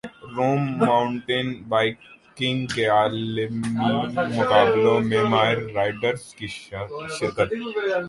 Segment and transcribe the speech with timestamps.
[0.03, 6.47] روم mountain biking کے عالمی مقابلوں میں ماہر رائیڈرز کی
[6.47, 7.53] شرکت